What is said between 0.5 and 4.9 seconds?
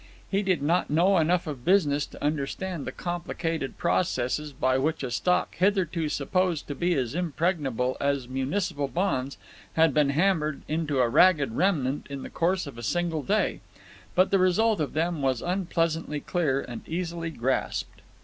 not know enough of business to understand the complicated processes by